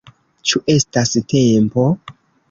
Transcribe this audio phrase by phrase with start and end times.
[0.51, 1.85] Ĉu estas tempo?